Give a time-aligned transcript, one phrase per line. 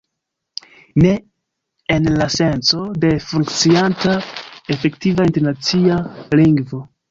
[1.03, 1.11] Ne
[1.95, 4.17] en la senco de funkcianta,
[4.79, 6.03] efektiva internacia
[6.43, 6.85] lingvo.